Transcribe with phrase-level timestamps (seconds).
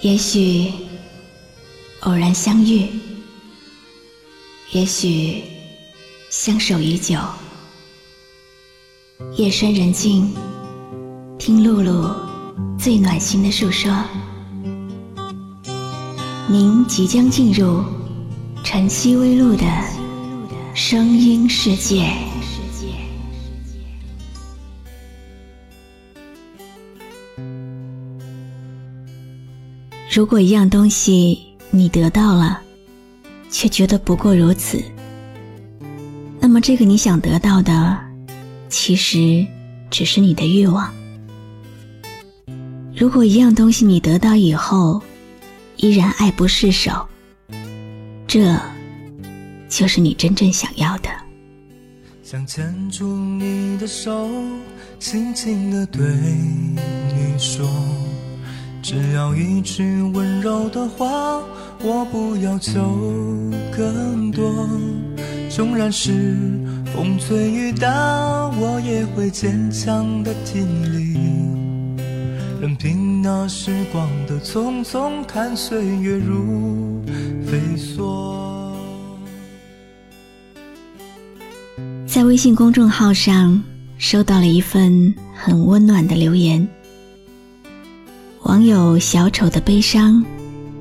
[0.00, 0.72] 也许
[2.02, 2.88] 偶然相遇，
[4.70, 5.42] 也许
[6.30, 7.18] 相守已久。
[9.36, 10.32] 夜深人静，
[11.36, 12.14] 听露露
[12.78, 13.92] 最暖心的诉说。
[16.46, 17.82] 您即将进入
[18.62, 19.64] 晨曦微露的
[20.74, 22.27] 声音世界。
[30.18, 31.38] 如果一样东西
[31.70, 32.60] 你得到了，
[33.52, 34.82] 却觉得不过如此，
[36.40, 37.96] 那么这个你想得到的，
[38.68, 39.46] 其实
[39.92, 40.92] 只是你的欲望。
[42.96, 45.00] 如果一样东西你得到以后，
[45.76, 47.06] 依然爱不释手，
[48.26, 48.58] 这
[49.68, 51.08] 就是你真正想要的。
[52.24, 54.28] 想牵住你的手，
[54.98, 57.64] 轻轻地对你说。
[58.90, 61.42] 只要一句温柔的话，
[61.82, 62.80] 我不要求
[63.70, 64.66] 更多。
[65.50, 66.10] 纵然是
[66.86, 67.86] 风吹雨打，
[68.58, 71.18] 我也会坚强的挺立。
[72.62, 77.04] 任凭那时光的匆匆，看岁月如
[77.44, 78.72] 飞梭。
[82.06, 83.62] 在微信公众号上
[83.98, 86.66] 收到了一份很温暖的留言。
[88.44, 90.24] 网友小丑的悲伤，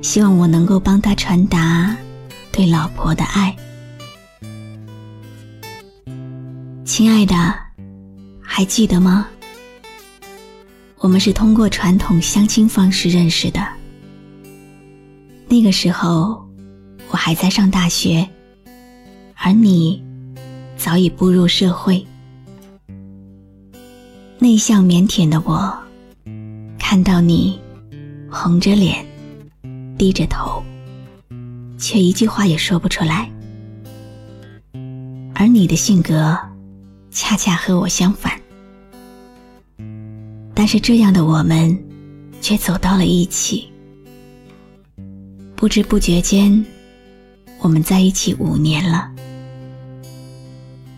[0.01, 1.95] 希望我能够帮他传达
[2.51, 3.55] 对老婆的爱。
[6.85, 7.35] 亲爱的，
[8.41, 9.27] 还记得吗？
[10.99, 13.67] 我们是通过传统相亲方式认识的。
[15.47, 16.47] 那个时候，
[17.09, 18.27] 我还在上大学，
[19.35, 20.01] 而你
[20.77, 22.05] 早已步入社会。
[24.39, 25.86] 内向腼腆的我。
[26.89, 27.59] 看到你
[28.31, 29.05] 红着脸，
[29.97, 30.63] 低着头，
[31.77, 33.29] 却一句话也说不出来。
[35.35, 36.39] 而你的性格
[37.11, 38.39] 恰恰和我相反，
[40.53, 41.77] 但是这样的我们
[42.39, 43.67] 却走到了一起。
[45.57, 46.65] 不知不觉间，
[47.59, 49.11] 我们在一起五年了。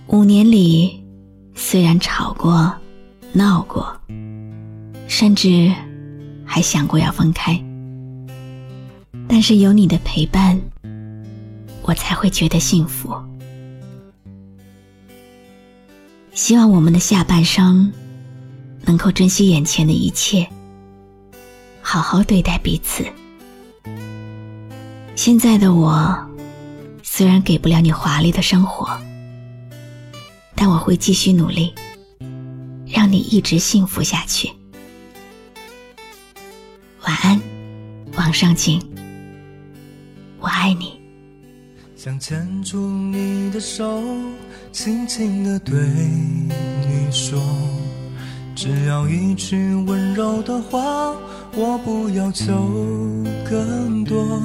[0.05, 1.03] 五年里，
[1.55, 2.71] 虽然吵过、
[3.33, 3.99] 闹过。
[5.09, 5.69] 甚至
[6.45, 7.61] 还想过要分开，
[9.27, 10.57] 但是有你的陪伴，
[11.81, 13.13] 我才会觉得幸福。
[16.31, 17.91] 希望我们的下半生
[18.83, 20.47] 能够珍惜眼前的一切，
[21.81, 23.03] 好好对待彼此。
[25.15, 26.17] 现在的我
[27.03, 28.87] 虽然给不了你华丽的生活，
[30.55, 31.73] 但我会继续努力，
[32.85, 34.49] 让你一直幸福下去。
[37.09, 37.41] 晚安，
[38.17, 38.79] 往上请，
[40.39, 40.93] 我爱你。
[41.95, 44.03] 想牵住你的手，
[44.71, 47.41] 轻轻地对你说，
[48.53, 51.15] 只要一句温柔的话，
[51.55, 52.53] 我不要求
[53.43, 54.39] 更多。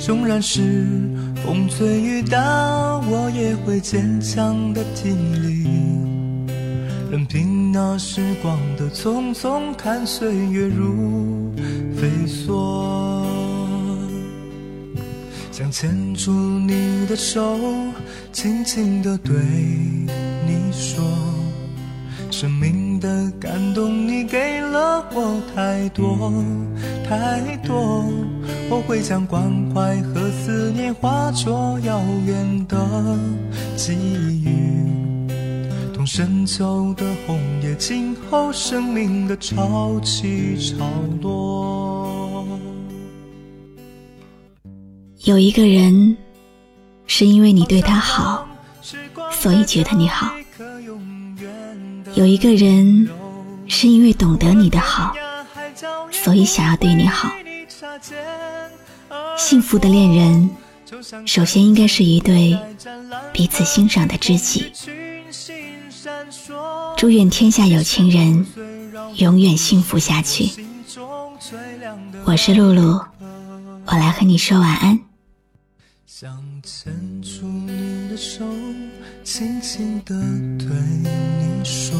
[0.00, 0.98] 纵然是
[1.44, 2.40] 风吹雨打，
[3.08, 5.64] 我也会坚强的挺立。
[7.08, 11.54] 任凭那时光的匆匆，看岁月如。
[15.56, 17.56] 想牵住你的手，
[18.30, 21.02] 轻轻地对你说，
[22.30, 26.30] 生命的感动你给了我太多
[27.08, 28.04] 太多，
[28.68, 32.76] 我会将关怀和思念化作遥远的
[33.78, 34.76] 际遇。
[36.04, 40.86] 深秋的红叶，静候生命的潮起潮
[41.22, 41.95] 落。
[45.26, 46.16] 有一个人，
[47.08, 48.46] 是因为你对他好，
[49.32, 50.28] 所以觉得你好；
[52.14, 53.10] 有一个人，
[53.66, 55.12] 是因为懂得你的好，
[56.12, 57.28] 所以想要对你好。
[59.36, 60.48] 幸福的恋人，
[61.26, 62.56] 首先应该是一对
[63.32, 64.70] 彼此欣赏的知己。
[66.96, 68.46] 祝愿天下有情人
[69.16, 70.52] 永远幸福下去。
[72.24, 73.04] 我是露露，
[73.86, 75.00] 我来和你说晚安。
[76.18, 78.42] 想牵住你的手，
[79.22, 80.14] 轻轻地
[80.56, 80.66] 对
[81.02, 81.94] 你说，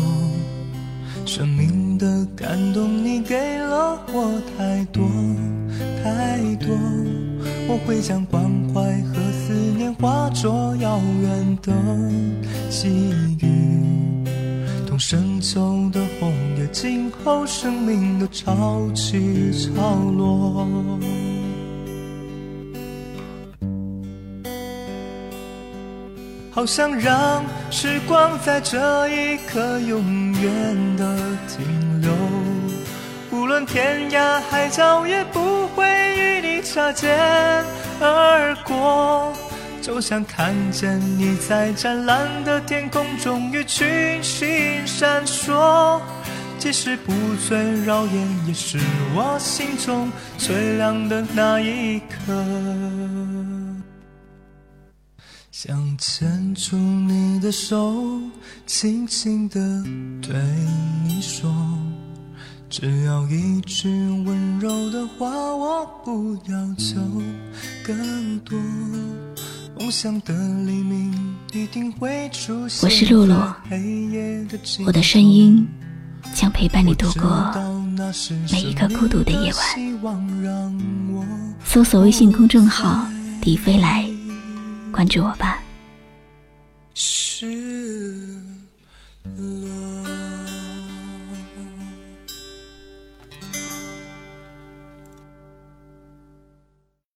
[1.27, 5.07] 生命的感动你给了我太多
[6.03, 6.75] 太多，
[7.69, 8.43] 我会将关
[8.73, 11.75] 怀和思念化作遥远的
[12.71, 12.89] 寄
[13.43, 14.25] 语，
[14.87, 14.99] 同。
[14.99, 16.67] 深秋的红叶。
[16.73, 20.67] 静候生命的潮起潮落。
[26.57, 31.15] 好想让时光在这一刻永远的
[31.47, 32.11] 停留，
[33.31, 35.87] 无论天涯海角也不会
[36.17, 37.15] 与你擦肩
[38.01, 39.35] 而过。
[39.83, 43.87] 就像看见你在湛蓝的天空中与群
[44.23, 44.49] 星
[44.87, 46.01] 闪烁，
[46.59, 47.13] 即使不
[47.47, 48.79] 最耀眼，也是
[49.15, 52.33] 我心中最亮的那一颗。
[55.59, 58.21] 想牵住你的手，
[58.67, 59.83] 轻轻地
[60.21, 60.37] 对
[61.03, 61.51] 你说，
[62.69, 63.89] 只要一句
[64.27, 67.01] 温柔的话，我不要求
[67.87, 68.59] 更多。
[69.81, 70.35] 梦想的
[70.67, 72.87] 黎明一定会出现。
[72.87, 73.35] 我是露露，
[74.85, 75.67] 我的声音
[76.35, 77.51] 将陪伴你度过
[78.53, 79.65] 每一个孤独的夜晚。
[81.65, 83.09] 搜索微信公众号
[83.41, 84.07] “迪飞来”。
[84.97, 85.63] 关注我吧。
[86.95, 88.56] 是。